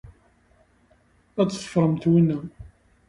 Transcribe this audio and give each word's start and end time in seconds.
Ad 1.41 1.49
teffremt 1.51 2.05
winna. 2.11 2.39